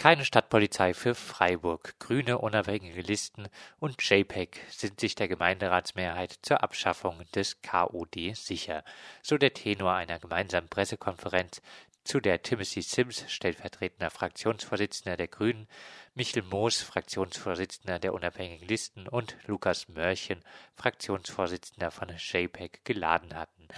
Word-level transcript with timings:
Keine 0.00 0.24
Stadtpolizei 0.24 0.94
für 0.94 1.14
Freiburg, 1.14 1.94
grüne 1.98 2.38
unabhängige 2.38 3.02
Listen 3.02 3.48
und 3.80 4.02
JPEG 4.02 4.58
sind 4.70 4.98
sich 4.98 5.14
der 5.14 5.28
Gemeinderatsmehrheit 5.28 6.38
zur 6.40 6.62
Abschaffung 6.62 7.20
des 7.34 7.60
KOD 7.60 8.34
sicher, 8.34 8.82
so 9.20 9.36
der 9.36 9.52
Tenor 9.52 9.92
einer 9.92 10.18
gemeinsamen 10.18 10.70
Pressekonferenz, 10.70 11.60
zu 12.02 12.18
der 12.18 12.40
Timothy 12.40 12.80
Sims, 12.80 13.30
stellvertretender 13.30 14.08
Fraktionsvorsitzender 14.08 15.18
der 15.18 15.28
Grünen, 15.28 15.68
Michel 16.14 16.44
Moos, 16.44 16.80
Fraktionsvorsitzender 16.80 17.98
der 17.98 18.14
unabhängigen 18.14 18.68
Listen 18.68 19.06
und 19.06 19.36
Lukas 19.44 19.86
Mörchen, 19.88 20.42
Fraktionsvorsitzender 20.76 21.90
von 21.90 22.08
JPEG, 22.08 22.86
geladen 22.86 23.36
hatten. 23.36 23.68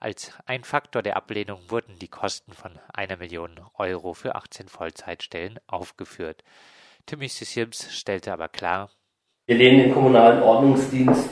Als 0.00 0.32
ein 0.46 0.62
Faktor 0.62 1.02
der 1.02 1.16
Ablehnung 1.16 1.60
wurden 1.68 1.98
die 1.98 2.08
Kosten 2.08 2.52
von 2.52 2.78
einer 2.92 3.16
Million 3.16 3.60
Euro 3.74 4.14
für 4.14 4.36
18 4.36 4.68
Vollzeitstellen 4.68 5.58
aufgeführt. 5.66 6.44
Timothy 7.06 7.44
Sims 7.44 7.92
stellte 7.92 8.32
aber 8.32 8.48
klar, 8.48 8.90
wir 9.46 9.56
lehnen 9.56 9.84
den 9.84 9.94
kommunalen 9.94 10.42
Ordnungsdienst 10.42 11.30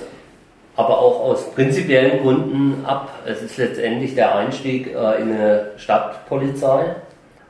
aber 0.76 0.98
auch 0.98 1.20
aus 1.20 1.52
prinzipiellen 1.54 2.22
Gründen 2.22 2.84
ab. 2.84 3.10
Es 3.24 3.42
ist 3.42 3.56
letztendlich 3.56 4.14
der 4.14 4.36
Einstieg 4.36 4.88
äh, 4.88 5.20
in 5.20 5.32
eine 5.32 5.72
Stadtpolizei. 5.76 6.96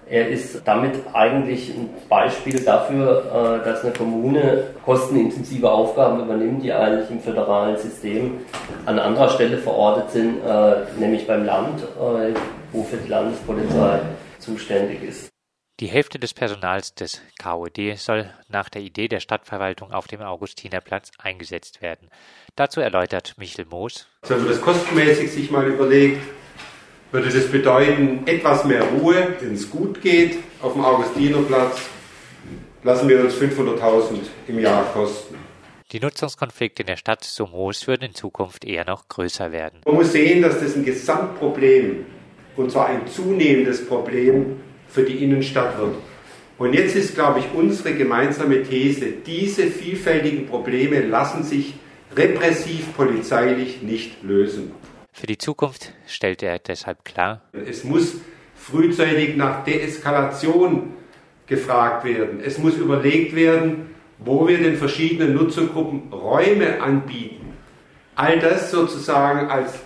Er 0.08 0.28
ist 0.28 0.62
damit 0.64 0.94
eigentlich 1.12 1.70
ein 1.70 1.90
Beispiel 2.08 2.60
dafür, 2.60 3.60
äh, 3.60 3.64
dass 3.64 3.82
eine 3.82 3.92
Kommune 3.92 4.68
kostenintensive 4.84 5.68
Aufgaben 5.68 6.22
übernimmt, 6.22 6.62
die 6.62 6.72
eigentlich 6.72 7.10
im 7.10 7.20
föderalen 7.20 7.76
System 7.76 8.38
an 8.84 9.00
anderer 9.00 9.28
Stelle 9.30 9.58
verortet 9.58 10.12
sind, 10.12 10.44
äh, 10.44 10.84
nämlich 10.96 11.26
beim 11.26 11.44
Land, 11.44 11.82
äh, 11.82 12.32
wo 12.70 12.84
für 12.84 12.98
die 12.98 13.08
Landespolizei 13.08 13.98
zuständig 14.38 15.02
ist. 15.02 15.28
Die 15.80 15.88
Hälfte 15.88 16.20
des 16.20 16.32
Personals 16.32 16.94
des 16.94 17.20
KOD 17.42 17.96
soll 17.96 18.30
nach 18.48 18.68
der 18.68 18.82
Idee 18.82 19.08
der 19.08 19.20
Stadtverwaltung 19.20 19.92
auf 19.92 20.06
dem 20.06 20.22
Augustinerplatz 20.22 21.10
eingesetzt 21.18 21.82
werden. 21.82 22.08
Dazu 22.54 22.80
erläutert 22.80 23.34
Michel 23.38 23.66
Moos. 23.66 24.06
Wenn 24.26 24.38
man 24.38 24.48
das 24.48 24.60
kostenmäßig 24.62 25.32
sich 25.32 25.50
mal 25.50 25.66
überlegt, 25.66 26.22
würde 27.16 27.30
das 27.30 27.46
bedeuten, 27.46 28.26
etwas 28.26 28.66
mehr 28.66 28.82
Ruhe, 28.82 29.36
wenn 29.40 29.54
es 29.54 29.70
gut 29.70 30.02
geht, 30.02 30.36
auf 30.60 30.74
dem 30.74 30.84
Augustinerplatz 30.84 31.80
lassen 32.82 33.08
wir 33.08 33.20
uns 33.20 33.34
500.000 33.34 34.18
im 34.48 34.58
Jahr 34.58 34.84
kosten. 34.92 35.36
Die 35.92 35.98
Nutzungskonflikte 35.98 36.82
in 36.82 36.88
der 36.88 36.98
Stadt 36.98 37.24
Somos 37.24 37.86
würden 37.86 38.02
in 38.02 38.14
Zukunft 38.14 38.66
eher 38.66 38.84
noch 38.84 39.08
größer 39.08 39.50
werden. 39.50 39.80
Man 39.86 39.94
muss 39.94 40.12
sehen, 40.12 40.42
dass 40.42 40.60
das 40.60 40.76
ein 40.76 40.84
Gesamtproblem, 40.84 42.04
und 42.54 42.70
zwar 42.70 42.88
ein 42.88 43.06
zunehmendes 43.06 43.86
Problem 43.86 44.60
für 44.86 45.04
die 45.04 45.24
Innenstadt 45.24 45.78
wird. 45.78 45.94
Und 46.58 46.74
jetzt 46.74 46.96
ist, 46.96 47.14
glaube 47.14 47.40
ich, 47.40 47.46
unsere 47.54 47.94
gemeinsame 47.94 48.62
These, 48.62 49.06
diese 49.24 49.68
vielfältigen 49.68 50.46
Probleme 50.48 51.00
lassen 51.00 51.44
sich 51.44 51.72
repressiv 52.14 52.94
polizeilich 52.94 53.80
nicht 53.80 54.22
lösen. 54.22 54.72
Für 55.18 55.26
die 55.26 55.38
Zukunft 55.38 55.94
stellt 56.06 56.42
er 56.42 56.58
deshalb 56.58 57.02
klar, 57.06 57.40
es 57.54 57.84
muss 57.84 58.16
frühzeitig 58.54 59.34
nach 59.34 59.64
Deeskalation 59.64 60.92
gefragt 61.46 62.04
werden. 62.04 62.40
Es 62.44 62.58
muss 62.58 62.76
überlegt 62.76 63.34
werden, 63.34 63.94
wo 64.18 64.46
wir 64.46 64.58
den 64.58 64.76
verschiedenen 64.76 65.34
Nutzergruppen 65.34 66.12
Räume 66.12 66.82
anbieten. 66.82 67.54
All 68.14 68.38
das 68.40 68.70
sozusagen 68.70 69.48
als 69.48 69.78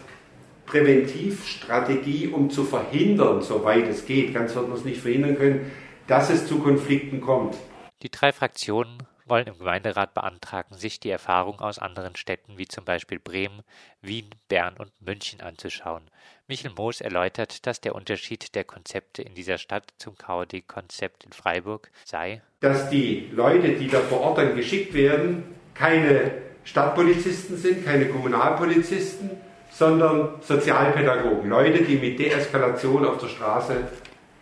Präventivstrategie, 0.67 2.27
um 2.27 2.51
zu 2.51 2.65
verhindern, 2.65 3.41
soweit 3.41 3.87
es 3.87 4.07
geht, 4.07 4.35
ganz 4.35 4.57
wird 4.57 4.69
man 4.69 4.79
es 4.79 4.85
nicht 4.85 5.01
verhindern 5.01 5.37
können, 5.37 5.71
dass 6.09 6.29
es 6.31 6.49
zu 6.49 6.59
Konflikten 6.59 7.21
kommt. 7.21 7.55
Die 8.03 8.11
drei 8.11 8.33
Fraktionen 8.33 9.05
wollen 9.31 9.47
im 9.47 9.59
Gemeinderat 9.59 10.13
beantragen, 10.13 10.77
sich 10.77 11.01
die 11.01 11.11
Erfahrung 11.11 11.61
aus 11.61 11.79
anderen 11.79 12.17
Städten 12.17 12.59
wie 12.59 12.69
zum 12.69 12.85
Beispiel 12.85 13.19
Bremen, 13.19 13.63
Wien, 14.03 14.29
Bern 14.49 14.75
und 14.77 14.91
München 15.01 15.41
anzuschauen. 15.41 16.03
Michel 16.49 16.73
Moos 16.77 17.01
erläutert, 17.01 17.67
dass 17.67 17.81
der 17.81 17.95
Unterschied 17.95 18.55
der 18.55 18.65
Konzepte 18.65 19.23
in 19.23 19.35
dieser 19.35 19.57
Stadt 19.57 19.85
zum 19.99 20.19
KOD-Konzept 20.19 21.25
in 21.25 21.33
Freiburg 21.33 21.91
sei, 22.05 22.43
dass 22.59 22.91
die 22.91 23.31
Leute, 23.33 23.77
die 23.77 23.89
da 23.89 24.01
vor 24.01 24.21
Ort 24.21 24.39
dann 24.39 24.57
geschickt 24.57 24.93
werden, 24.93 25.55
keine 25.75 26.33
Stadtpolizisten 26.65 27.57
sind, 27.57 27.85
keine 27.85 28.07
Kommunalpolizisten, 28.07 29.31
sondern 29.71 30.43
Sozialpädagogen, 30.43 31.49
Leute, 31.49 31.85
die 31.85 31.97
mit 31.97 32.19
Deeskalation 32.19 33.07
auf 33.07 33.19
der 33.19 33.29
Straße 33.29 33.89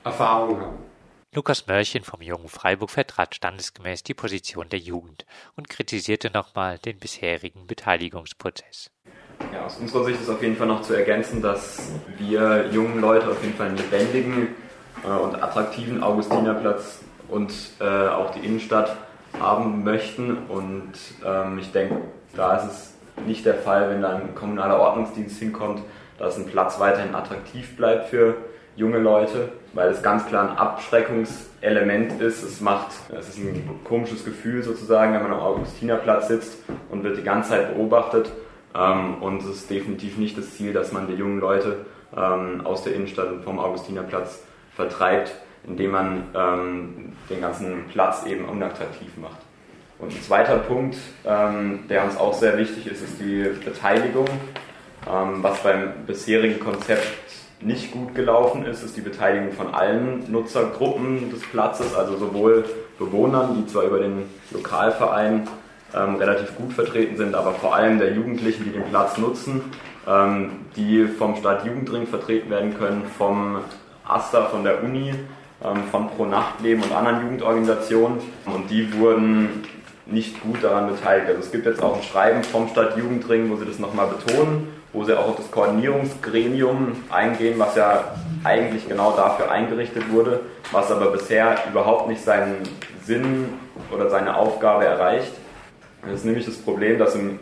Erfahrung 0.03 0.61
haben. 0.61 0.88
Lukas 1.39 1.69
Mörchen 1.69 2.03
vom 2.03 2.21
Jungen 2.21 2.49
Freiburg 2.49 2.91
vertrat 2.91 3.33
standesgemäß 3.33 4.03
die 4.03 4.13
Position 4.13 4.69
der 4.71 4.81
Jugend 4.81 5.25
und 5.55 5.69
kritisierte 5.69 6.33
nochmal 6.33 6.79
den 6.79 6.99
bisherigen 6.99 7.69
Beteiligungsprozess. 7.69 8.91
Ja, 9.53 9.65
aus 9.65 9.77
unserer 9.77 10.07
Sicht 10.07 10.21
ist 10.21 10.29
auf 10.29 10.43
jeden 10.43 10.57
Fall 10.57 10.67
noch 10.67 10.83
zu 10.83 10.95
ergänzen, 10.95 11.41
dass 11.41 11.93
wir 12.17 12.69
jungen 12.73 13.01
Leute 13.01 13.29
auf 13.29 13.41
jeden 13.41 13.55
Fall 13.55 13.69
einen 13.69 13.77
lebendigen 13.77 14.49
äh, 15.05 15.07
und 15.07 15.41
attraktiven 15.41 16.03
Augustinerplatz 16.03 17.03
und 17.29 17.53
äh, 17.79 17.85
auch 17.85 18.33
die 18.33 18.45
Innenstadt 18.45 18.97
haben 19.39 19.85
möchten. 19.85 20.39
Und 20.49 20.95
ähm, 21.25 21.61
ich 21.61 21.71
denke, 21.71 22.01
da 22.35 22.57
ist 22.57 22.65
es 22.65 22.95
nicht 23.27 23.47
der 23.47 23.55
Fall, 23.55 23.91
wenn 23.91 24.03
da 24.03 24.17
ein 24.17 24.35
kommunaler 24.35 24.81
Ordnungsdienst 24.81 25.39
hinkommt, 25.39 25.83
dass 26.19 26.37
ein 26.37 26.47
Platz 26.47 26.79
weiterhin 26.81 27.15
attraktiv 27.15 27.77
bleibt 27.77 28.09
für 28.09 28.37
junge 28.79 28.99
Leute, 28.99 29.49
weil 29.73 29.89
es 29.89 30.03
ganz 30.03 30.27
klar 30.27 30.51
ein 30.51 30.57
Abschreckungselement 30.57 32.21
ist. 32.21 32.43
Es 32.43 32.61
macht, 32.61 32.93
es 33.17 33.29
ist 33.29 33.39
ein 33.39 33.81
komisches 33.85 34.25
Gefühl 34.25 34.63
sozusagen, 34.63 35.13
wenn 35.15 35.23
man 35.23 35.33
am 35.33 35.41
Augustinerplatz 35.41 36.29
sitzt 36.29 36.59
und 36.91 37.03
wird 37.03 37.19
die 37.19 37.25
ganze 37.25 37.51
Zeit 37.51 37.75
beobachtet. 37.75 38.31
Ähm, 38.75 39.21
und 39.21 39.43
es 39.43 39.49
ist 39.49 39.71
definitiv 39.71 40.17
nicht 40.17 40.39
das 40.39 40.55
Ziel, 40.57 40.73
dass 40.73 40.93
man 40.93 41.09
die 41.09 41.15
jungen 41.15 41.41
Leute 41.41 41.87
ähm, 42.17 42.63
aus 42.65 42.85
der 42.85 42.95
Innenstadt 42.95 43.29
und 43.31 43.43
vom 43.43 43.59
Augustinerplatz 43.59 44.43
vertreibt, 44.77 45.35
indem 45.67 45.91
man 45.91 46.25
ähm, 46.35 47.13
den 47.29 47.41
ganzen 47.41 47.87
Platz 47.89 48.25
eben 48.27 48.45
unattraktiv 48.45 49.17
macht. 49.17 49.39
Und 49.99 50.13
ein 50.13 50.23
zweiter 50.23 50.59
Punkt, 50.59 50.97
der 51.25 52.05
uns 52.05 52.17
auch 52.17 52.33
sehr 52.33 52.57
wichtig 52.57 52.87
ist, 52.87 53.03
ist 53.03 53.21
die 53.21 53.51
Beteiligung. 53.65 54.29
Was 55.07 55.63
beim 55.63 56.07
bisherigen 56.07 56.61
Konzept 56.61 57.07
nicht 57.61 57.93
gut 57.93 58.15
gelaufen 58.15 58.65
ist, 58.65 58.83
ist 58.83 58.97
die 58.97 59.01
Beteiligung 59.01 59.53
von 59.53 59.75
allen 59.75 60.31
Nutzergruppen 60.31 61.31
des 61.31 61.43
Platzes, 61.43 61.95
also 61.95 62.17
sowohl 62.17 62.65
Bewohnern, 62.99 63.57
die 63.57 63.67
zwar 63.67 63.85
über 63.85 63.99
den 63.99 64.25
Lokalverein 64.51 65.49
ähm, 65.95 66.17
relativ 66.17 66.55
gut 66.57 66.73
vertreten 66.73 67.17
sind, 67.17 67.35
aber 67.35 67.53
vor 67.53 67.75
allem 67.75 67.99
der 67.99 68.13
Jugendlichen, 68.13 68.65
die 68.65 68.71
den 68.71 68.85
Platz 68.85 69.19
nutzen, 69.19 69.63
ähm, 70.07 70.51
die 70.77 71.07
vom 71.07 71.37
Stadtjugendring 71.37 72.07
vertreten 72.07 72.51
werden 72.51 72.77
können, 72.79 73.05
vom 73.17 73.59
AStA, 74.07 74.47
von 74.47 74.65
der 74.65 74.83
Uni, 74.83 75.15
ähm, 75.65 75.85
von 75.91 76.11
Pro 76.11 76.27
Nachtleben 76.27 76.83
und 76.83 76.93
anderen 76.93 77.23
Jugendorganisationen. 77.23 78.19
Und 78.47 78.71
die 78.71 78.93
wurden 78.99 79.65
nicht 80.11 80.41
gut 80.43 80.63
daran 80.63 80.89
beteiligt. 80.89 81.29
Also 81.29 81.41
es 81.41 81.53
gibt 81.53 81.67
jetzt 81.67 81.83
auch 81.83 81.97
ein 81.97 82.03
Schreiben 82.03 82.43
vom 82.43 82.69
Stadtjugendring, 82.69 83.51
wo 83.51 83.57
sie 83.57 83.67
das 83.67 83.79
nochmal 83.79 84.09
betonen 84.09 84.69
wo 84.93 85.05
sie 85.05 85.17
auch 85.17 85.29
auf 85.29 85.37
das 85.37 85.51
Koordinierungsgremium 85.51 87.05
eingehen, 87.11 87.59
was 87.59 87.77
ja 87.77 88.17
eigentlich 88.45 88.89
genau 88.89 89.13
dafür 89.13 89.51
eingerichtet 89.51 90.11
wurde, 90.11 90.41
was 90.73 90.91
aber 90.91 91.11
bisher 91.11 91.59
überhaupt 91.71 92.09
nicht 92.09 92.23
seinen 92.23 92.57
Sinn 93.05 93.49
oder 93.93 94.09
seine 94.09 94.37
Aufgabe 94.37 94.87
erreicht. 94.87 95.33
Das 96.03 96.21
ist 96.21 96.25
nämlich 96.25 96.47
das 96.47 96.57
Problem, 96.57 96.99
dass 96.99 97.15
im 97.15 97.39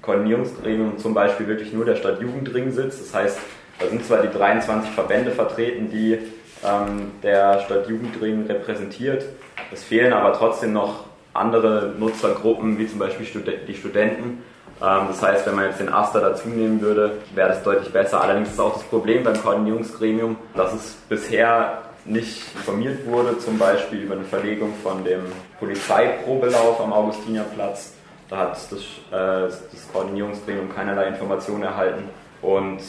Koordinierungsgremium 0.00 0.98
zum 0.98 1.12
Beispiel 1.12 1.48
wirklich 1.48 1.72
nur 1.72 1.84
der 1.84 1.96
Stadtjugendring 1.96 2.70
sitzt. 2.70 3.00
Das 3.00 3.14
heißt, 3.14 3.38
da 3.78 3.86
sind 3.88 4.04
zwar 4.04 4.22
die 4.22 4.36
23 4.36 4.90
Verbände 4.90 5.32
vertreten, 5.32 5.90
die 5.90 6.18
ähm, 6.64 7.10
der 7.22 7.60
Stadtjugendring 7.60 8.46
repräsentiert, 8.46 9.24
es 9.72 9.82
fehlen 9.82 10.12
aber 10.12 10.32
trotzdem 10.32 10.72
noch 10.72 11.04
andere 11.38 11.94
Nutzergruppen, 11.98 12.78
wie 12.78 12.88
zum 12.88 12.98
Beispiel 12.98 13.26
die 13.66 13.74
Studenten, 13.74 14.42
ähm, 14.80 15.06
das 15.08 15.22
heißt, 15.22 15.46
wenn 15.46 15.54
man 15.54 15.66
jetzt 15.66 15.80
den 15.80 15.92
Aster 15.92 16.20
dazu 16.20 16.48
nehmen 16.48 16.80
würde, 16.80 17.18
wäre 17.34 17.48
das 17.48 17.62
deutlich 17.62 17.92
besser. 17.92 18.20
Allerdings 18.20 18.50
ist 18.50 18.60
auch 18.60 18.74
das 18.74 18.82
Problem 18.84 19.24
beim 19.24 19.40
Koordinierungsgremium, 19.40 20.36
dass 20.54 20.74
es 20.74 20.92
bisher 21.08 21.82
nicht 22.04 22.42
informiert 22.54 23.06
wurde, 23.06 23.38
zum 23.38 23.58
Beispiel 23.58 24.02
über 24.02 24.14
eine 24.14 24.24
Verlegung 24.24 24.72
von 24.82 25.02
dem 25.02 25.20
Polizeiprobelauf 25.58 26.80
am 26.80 26.92
Augustinerplatz. 26.92 27.94
Da 28.28 28.38
hat 28.38 28.52
das, 28.52 28.72
äh, 28.72 29.48
das 29.48 29.88
Koordinierungsgremium 29.92 30.74
keinerlei 30.74 31.08
Informationen 31.08 31.62
erhalten 31.62 32.04
und 32.42 32.80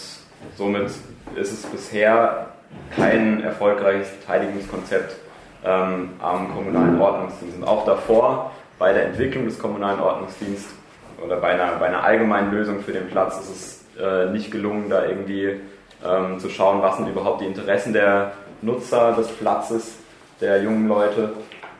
somit 0.55 0.89
ist 1.35 1.51
es 1.51 1.61
bisher 1.63 2.47
kein 2.95 3.43
erfolgreiches 3.43 4.09
Beteiligungskonzept 4.09 5.15
ähm, 5.65 6.09
am 6.19 6.53
kommunalen 6.53 6.99
Ordnungsdienst. 6.99 7.57
Und 7.57 7.63
auch 7.67 7.85
davor, 7.85 8.51
bei 8.79 8.93
der 8.93 9.05
Entwicklung 9.07 9.45
des 9.45 9.59
kommunalen 9.59 9.99
Ordnungsdienstes, 9.99 10.73
oder 11.23 11.37
bei 11.37 11.49
einer, 11.49 11.73
bei 11.79 11.87
einer 11.87 12.03
allgemeinen 12.03 12.51
Lösung 12.51 12.81
für 12.81 12.91
den 12.93 13.07
Platz 13.09 13.39
ist 13.39 13.49
es 13.49 14.01
äh, 14.01 14.31
nicht 14.31 14.51
gelungen, 14.51 14.89
da 14.89 15.05
irgendwie 15.05 15.59
ähm, 16.05 16.39
zu 16.39 16.49
schauen, 16.49 16.81
was 16.81 16.97
sind 16.97 17.07
überhaupt 17.07 17.41
die 17.41 17.45
Interessen 17.45 17.93
der 17.93 18.33
Nutzer 18.61 19.13
des 19.13 19.27
Platzes, 19.29 19.95
der 20.41 20.61
jungen 20.61 20.87
Leute. 20.87 21.31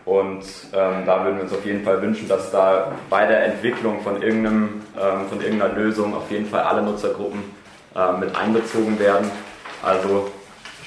Und 0.06 0.44
ähm, 0.73 1.06
da 1.06 1.23
würden 1.23 1.35
wir 1.35 1.44
uns 1.44 1.53
auf 1.53 1.65
jeden 1.65 1.83
Fall 1.83 2.01
wünschen, 2.01 2.30
dass 2.30 2.50
da 2.50 2.94
bei 3.09 3.25
der 3.25 3.45
Entwicklung 3.45 4.01
von, 4.01 4.21
irgendeinem, 4.21 4.81
ähm, 4.97 5.27
von 5.30 5.41
irgendeiner 5.41 5.73
Lösung 5.73 6.15
auf 6.15 6.31
jeden 6.31 6.45
Fall 6.45 6.62
alle 6.62 6.81
Nutzergruppen 6.81 7.44
äh, 7.94 8.13
mit 8.13 8.35
einbezogen 8.35 8.97
werden. 9.00 9.30
Also 9.83 10.31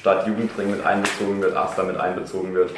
statt 0.01 0.27
Jugendring 0.27 0.71
mit 0.71 0.85
einbezogen 0.85 1.41
wird, 1.43 1.57
AStA 1.57 1.83
mit 1.83 1.99
einbezogen 1.99 2.55
wird. 2.55 2.71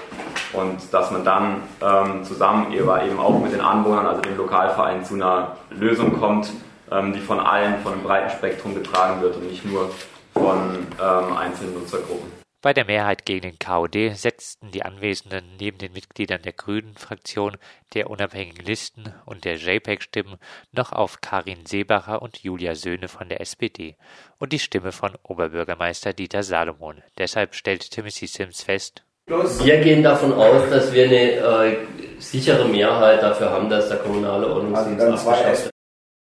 Und 0.52 0.80
dass 0.92 1.10
man 1.10 1.24
dann 1.24 1.62
ähm, 1.80 2.24
zusammen 2.24 2.72
eben 2.72 3.18
auch 3.18 3.38
mit 3.40 3.52
den 3.52 3.60
Anwohnern, 3.60 4.06
also 4.06 4.20
dem 4.20 4.36
Lokalverein, 4.36 5.04
zu 5.04 5.14
einer 5.14 5.56
Lösung 5.70 6.18
kommt, 6.18 6.50
ähm, 6.90 7.12
die 7.12 7.20
von 7.20 7.40
allen, 7.40 7.80
von 7.82 7.92
einem 7.92 8.02
breiten 8.02 8.30
Spektrum 8.30 8.74
getragen 8.74 9.22
wird 9.22 9.36
und 9.36 9.48
nicht 9.48 9.64
nur 9.64 9.90
von 10.34 10.86
ähm, 11.00 11.36
einzelnen 11.36 11.74
Nutzergruppen. 11.74 12.41
Bei 12.62 12.72
der 12.72 12.84
Mehrheit 12.84 13.26
gegen 13.26 13.40
den 13.40 13.58
KOD 13.58 14.16
setzten 14.16 14.70
die 14.70 14.84
Anwesenden 14.84 15.56
neben 15.58 15.78
den 15.78 15.92
Mitgliedern 15.92 16.42
der 16.42 16.52
Grünen-Fraktion, 16.52 17.56
der 17.92 18.08
Unabhängigen 18.08 18.64
Listen 18.64 19.12
und 19.26 19.44
der 19.44 19.56
JPEG-Stimmen 19.56 20.36
noch 20.70 20.92
auf 20.92 21.20
Karin 21.20 21.66
Seebacher 21.66 22.22
und 22.22 22.38
Julia 22.38 22.76
Söhne 22.76 23.08
von 23.08 23.28
der 23.28 23.40
SPD 23.40 23.96
und 24.38 24.52
die 24.52 24.60
Stimme 24.60 24.92
von 24.92 25.18
Oberbürgermeister 25.24 26.12
Dieter 26.12 26.44
Salomon. 26.44 27.02
Deshalb 27.18 27.56
stellte 27.56 27.90
Timothy 27.90 28.28
Sims 28.28 28.62
fest, 28.62 29.02
wir 29.26 29.80
gehen 29.80 30.02
davon 30.04 30.32
aus, 30.32 30.68
dass 30.70 30.92
wir 30.92 31.04
eine 31.04 31.16
äh, 31.16 31.76
sichere 32.18 32.68
Mehrheit 32.68 33.22
dafür 33.22 33.50
haben, 33.50 33.68
dass 33.68 33.88
der 33.88 33.98
kommunale 33.98 34.46
Ordnungsdienst 34.46 35.00
also 35.00 35.30
abgeschafft 35.30 35.71